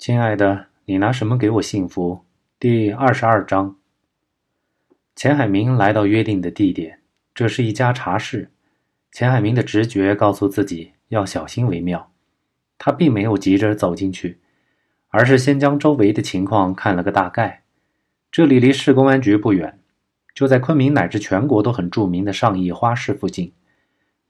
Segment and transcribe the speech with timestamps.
[0.00, 2.24] 亲爱的，你拿什么给我幸福？
[2.58, 3.76] 第二十二章。
[5.14, 7.00] 钱海明来到约定的地点，
[7.34, 8.50] 这是一家茶室。
[9.12, 12.10] 钱海明的直觉告诉自己要小心为妙，
[12.78, 14.40] 他并没有急着走进去，
[15.10, 17.64] 而是先将周围的情况看了个大概。
[18.32, 19.80] 这里离市公安局不远，
[20.34, 23.52] 就在昆明乃至全国都很著名的上亿花市附近。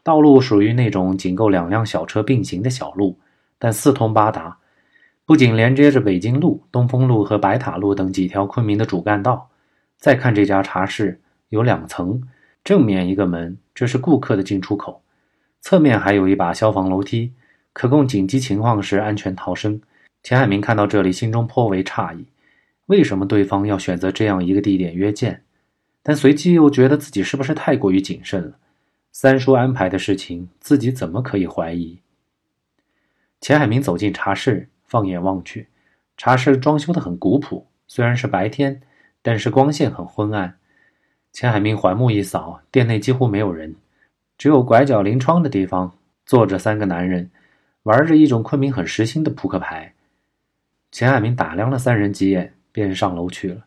[0.03, 3.21] 道路属于那种仅够两辆小车并行的小路，
[3.57, 4.59] 但四通八达，
[5.31, 9.49] 不仅连接着北京路、东风路和白塔路等几条昆明的主干道。
[9.97, 12.21] 再看这家茶室，有两层，
[12.65, 15.03] 正面一个门，这是顾客的进出口；
[15.61, 17.33] 侧面还有一把消防楼梯，
[17.73, 19.81] 可供紧急情况时安全逃生。
[20.25, 22.27] 钱海明看到这里，心中颇为诧异：
[22.87, 25.45] 为什么对方要选择这样一个地点约见？
[26.03, 28.59] 但随即又觉得自己是不是太过于谨慎了？
[29.13, 32.01] 三叔安排的事情，自己怎么可以怀疑？
[33.41, 35.69] 钱海明走进茶室，放眼望去，
[36.17, 38.83] 茶室装修的很古朴，虽然是白天，
[39.23, 40.57] 但是光线很昏暗。
[41.33, 43.77] 钱海明环目一扫，店内几乎没有人，
[44.37, 45.97] 只有拐角临窗的地方
[46.27, 47.31] 坐着三个男人，
[47.85, 49.95] 玩着一种昆明很时兴的扑克牌。
[50.91, 53.65] 钱海明打量了三人几眼，便上楼去了。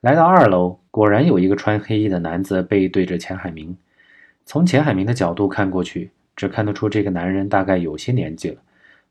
[0.00, 3.76] 来到二楼，果然有一个穿黑衣的男子背对着钱海明。
[4.46, 8.62] 从钱海明的角度看过去，只看得出这个男人大概有些年纪了，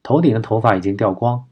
[0.04, 1.46] 头顶的头发已经掉光，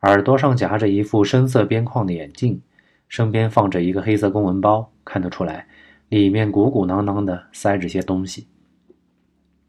[0.00, 2.60] 耳朵上夹着一副深色边框的眼镜，
[3.08, 5.66] 身边放着一个黑色公文包，看得出来，
[6.08, 8.46] 里面鼓鼓囊囊的塞着些东西。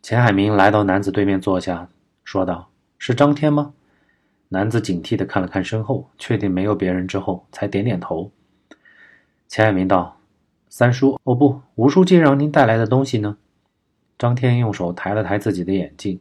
[0.01, 1.89] 钱海明来到男子对面坐下，
[2.23, 3.73] 说道：“是张天吗？”
[4.49, 8.31] 男子警惕地看了看身后，确定没有别人之后，才点点头。
[9.47, 10.17] 钱海明道
[10.69, 13.37] ：“三叔，哦不，吴书记让您带来的东西呢？”
[14.17, 16.19] 张天用手抬了抬自己的眼镜，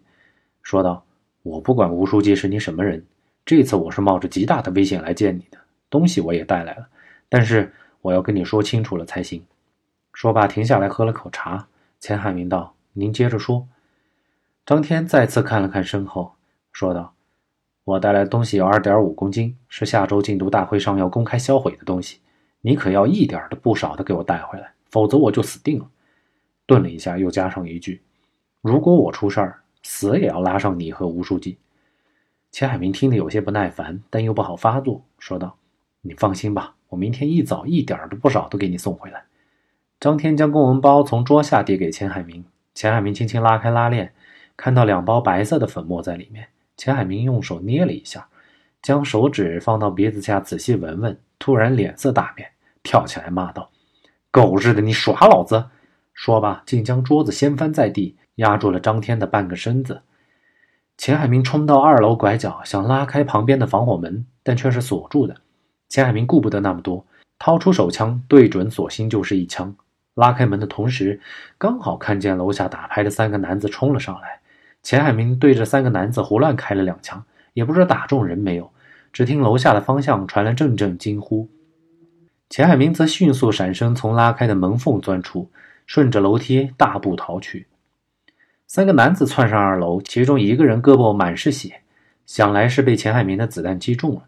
[0.62, 1.04] 说道
[1.44, 3.04] ：“我不管吴书记是你什么人，
[3.44, 5.58] 这次我是冒着极大的危险来见你的，
[5.90, 6.88] 东西我也带来了，
[7.28, 9.44] 但是我要跟你说清楚了才行。”
[10.14, 11.66] 说罢，停下来喝了口茶。
[12.00, 13.68] 钱海明道：“您接着说。”
[14.64, 16.32] 张天再次看了看身后，
[16.72, 17.12] 说道
[17.84, 22.20] ：“我带来的东西有二点五公斤，是下周禁毒大会上要公开销毁的东西，
[22.62, 25.86] 你可要一点的不少的给我带回来，否则我就死定了。”
[26.64, 28.00] 顿了一下，又加上一句
[28.62, 31.56] ：“如果我出事儿，死也要拉上你和吴书记。”
[32.50, 35.56] 钱海明听得有些不耐烦，但又不好发作，说道
[36.02, 39.24] ：“你放心吧，我明天一早一点都不少都给你送回来。”
[40.00, 42.44] 张天将公文包从桌下递给钱海明，
[42.74, 44.12] 钱海明轻轻拉开拉链，
[44.56, 46.48] 看到两包白色的粉末在里面。
[46.76, 48.28] 钱海明用手捏了一下，
[48.82, 52.50] 将手指放到鼻子下仔细闻闻，突然脸色大变，
[52.82, 53.70] 跳起来骂道
[54.30, 55.70] ：“狗日的，你耍老子！”
[56.12, 60.02] 说罢，竟将桌子掀翻在地，压住了张天的半个身子。
[60.96, 65.36] 钱海明冲到二楼拐角，想拉开旁边的防火门，但却是锁住的。
[65.88, 67.04] 钱海明顾不得那么多，
[67.38, 69.74] 掏出手枪，对准锁芯就是一枪。
[70.14, 71.20] 拉开门的同时，
[71.58, 74.40] 刚好看见楼下打牌的三个男子冲了上来。
[74.82, 77.24] 钱海明对着三个男子胡乱开了两枪，
[77.54, 78.70] 也不知道打中人没有。
[79.12, 81.48] 只听楼下的方向传来阵阵惊呼，
[82.48, 85.50] 钱海明则迅速闪身，从拉开的门缝钻出。
[85.86, 87.66] 顺着楼梯大步逃去，
[88.66, 91.82] 三个男子窜上二楼，其中一个人胳膊满是血，
[92.26, 94.22] 想来是被钱海明的子弹击中了。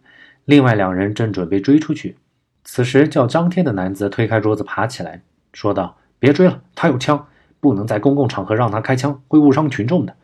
[0.45, 2.17] 另外两人正准备追出去，
[2.63, 5.21] 此时叫张天的男子推开桌子爬起来，
[5.53, 7.27] 说道：“别追了，他有枪，
[7.61, 10.15] 不能在公共场合让他开枪，会误伤群众的。”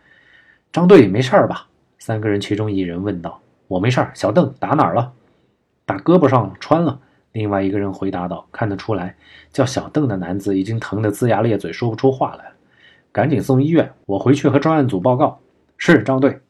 [0.70, 1.66] 张队没事儿吧？
[1.98, 5.12] 三个人其中一人问道：“我没事儿小邓打哪儿了？
[5.86, 7.00] 打胳膊上穿了。”
[7.32, 9.16] 另外一个人回答道：“看得出来，
[9.50, 12.52] 叫小邓的男子已经疼得龇牙咧嘴，说不出话来了。
[13.12, 15.38] 赶紧送医院，我回去和专案组报告。”
[15.78, 16.40] 是张队。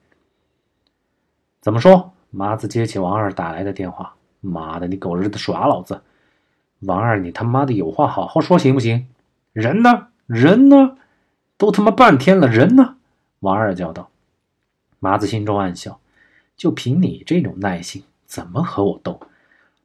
[1.60, 2.12] 怎么说？
[2.30, 6.02] 麻子接起王二打来的电话：“妈的，你狗日的耍老子！
[6.80, 9.06] 王二，你他妈的有话好好说行不行？
[9.52, 10.08] 人呢？
[10.26, 10.96] 人呢？
[11.56, 12.96] 都他妈半天了，人呢？”
[13.40, 14.10] 王二叫道。
[14.98, 16.00] 麻子心中暗笑
[16.56, 19.20] ：“就凭你这种耐性，怎么和我斗？”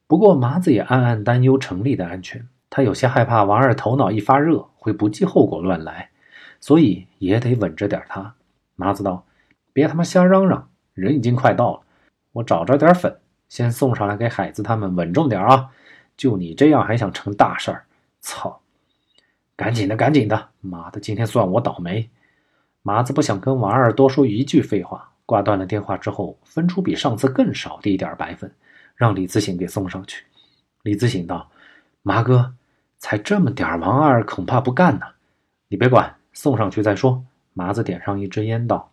[0.08, 6.12] 不过麻子也暗暗担忧程立的安全，他有些害怕王二头脑一发热会不计后果乱来，
[6.60, 8.34] 所以也得稳着点他。
[8.76, 9.26] 麻子道
[9.74, 11.82] ：“别他妈瞎嚷嚷，人已经快到了，
[12.34, 13.20] 我找着点粉，
[13.50, 15.70] 先送上来给海子他们，稳重点啊！
[16.16, 17.86] 就你这样还想成大事儿？
[18.22, 18.62] 操！
[19.56, 20.50] 赶紧的，赶紧的！
[20.62, 22.10] 妈的，今天算我倒霉。”
[22.84, 28.52] 麻子不想跟王二多说一句废话，挂断了电话之后，分出比上次更少的一点白粉。
[28.96, 30.26] 让李自省给送上去。
[30.82, 31.48] 李自省道
[32.02, 32.56] ：“麻哥，
[32.98, 35.06] 才这么点王二恐怕不干呢。
[35.68, 38.92] 你别管，送上去再说。”麻子点上一支烟道：“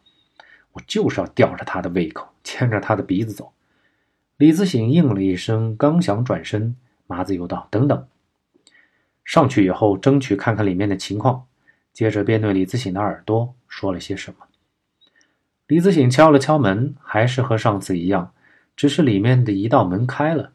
[0.73, 3.53] 我就是要吊着他的胃口，牵着他的鼻子走。”
[4.39, 6.75] 李自省应了一声，刚想转身，
[7.07, 8.09] 麻子又道：“等等。”
[9.23, 11.45] 上去以后，争取看看里面的情况，
[11.93, 14.47] 接着便对李自省的耳朵说了些什么。
[15.67, 18.33] 李自省敲了敲门，还是和上次一样，
[18.75, 20.53] 只是里面的一道门开了。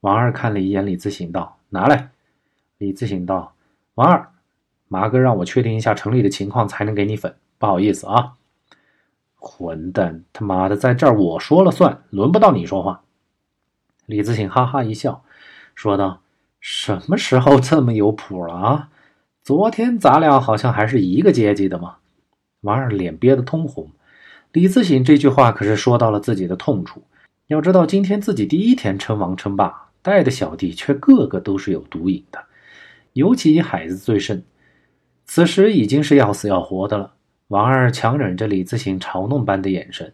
[0.00, 2.10] 王二看了一眼李自省，道：“拿来。”
[2.76, 3.54] 李自省道
[3.96, 4.30] ：“王二，
[4.88, 7.34] 麻哥让我确定一下城里的情况，才能给你粉。
[7.58, 8.34] 不好意思啊。”
[9.40, 13.02] 混蛋，他妈的，在这儿我说了算，轮不到你说话。
[14.06, 15.22] 李自省哈哈一笑，
[15.74, 16.22] 说道
[16.60, 18.88] ：“什么时候这么有谱了啊？
[19.44, 21.96] 昨天咱俩好像还是一个阶级的嘛。”
[22.62, 23.90] 王二脸憋得通红。
[24.50, 27.04] 李自省这句话可是说到了自己的痛处。
[27.46, 32.44] 要知道，今天自己第一天称王称霸，带的小弟却个个都是有毒瘾的，
[33.12, 34.42] 尤其以海子最甚。
[35.28, 37.12] 此时已经是要死要活的了。
[37.48, 40.12] 王二强忍着李自省嘲弄般的眼神，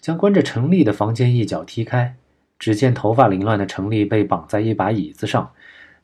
[0.00, 2.14] 将关着程丽的房间一脚踢开。
[2.58, 5.50] 只见头发凌乱的程丽被绑在一把椅子上，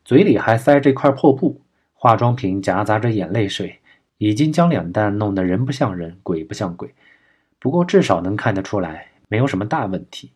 [0.03, 1.61] 嘴里还塞着一块破布，
[1.93, 3.77] 化妆品夹杂着眼泪水，
[4.17, 6.91] 已经将脸蛋弄得人不像人，鬼不像鬼。
[7.59, 10.31] 不过至少能看得出来，没有什么大问题。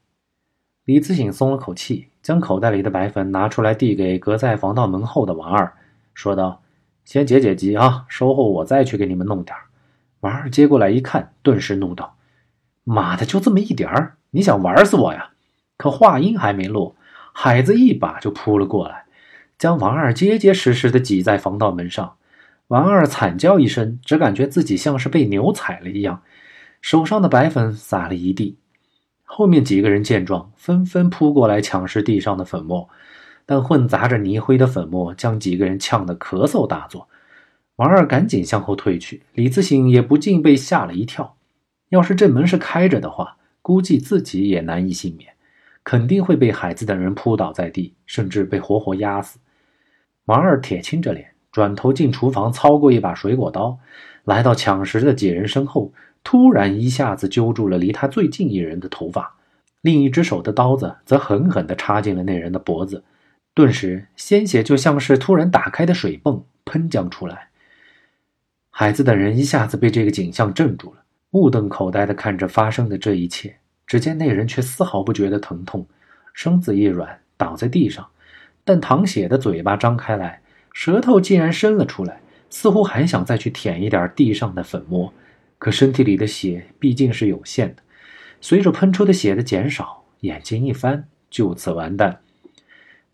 [0.85, 5.73] 李自省松了口气，将口袋里的白粉拿出来，递给隔在防盗门后的王二，
[6.13, 6.60] 说道
[7.03, 9.55] ：“先解解急啊，稍后我再去给你们弄点
[10.21, 12.15] 王二接过来一看，顿时怒道
[12.83, 15.31] ：“妈的，就这么一点儿，你想玩死我呀？”
[15.77, 16.95] 可话音还没落，
[17.33, 19.05] 海子一把就扑了过来，
[19.57, 22.15] 将王二结结实实的挤在防盗门上。
[22.67, 26.21] 王二惨叫一声，只感觉自己像是被牛踩了一样，
[26.81, 28.57] 手上的白粉撒了一地。
[29.23, 32.87] 后面几个人见状，纷纷扑过来抢食地上的粉末，
[33.51, 37.09] 但混杂着泥灰的粉末将几个人呛得咳嗽大作。
[37.75, 41.35] 王二赶紧向后退去，李自省也不禁被吓了一跳。
[41.89, 45.33] 要是这门是开着的话，估计自己也难以幸免。
[45.83, 49.37] 肯定会被海子等人扑倒在地，甚至被活活压死。
[50.27, 53.77] 王二铁青着脸，转头进厨房，操过一把水果刀，
[54.23, 55.91] 来到抢食的几人身后，
[56.23, 59.35] 突然一下子揪住了离他最近一人的头发，
[59.81, 63.03] 另一只手的刀子则狠狠地插进了那人的脖子，
[63.53, 67.49] 顿时鲜血就像是突然打开的水泵喷将出来。
[68.69, 73.57] 海子等人一下子被这个景象镇住了，目瞪口呆地看着发生的这一切。
[73.85, 75.85] 只见那人却丝毫不觉得疼痛，
[76.33, 78.07] 身子一软倒在地上，
[78.63, 85.13] 但淌血的嘴巴张开来，舌头竟然伸了出来，似乎还想再去舔一点地上的粉末。
[85.59, 87.83] 可身体里的血毕竟是有限的，
[88.39, 92.21] 随着喷出的血的减少，眼睛一翻，就此完蛋。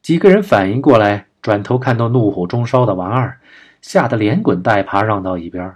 [0.01, 3.39] 几个人反应过来，转头看到怒火中烧的王二，
[3.81, 5.75] 吓得连滚带爬让到一边。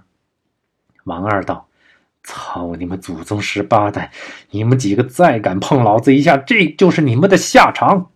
[1.03, 1.67] 王二道。
[2.23, 4.11] 操你们祖宗十八代！
[4.51, 8.11] 你们几个再敢碰老子一下，这就是你们的下场！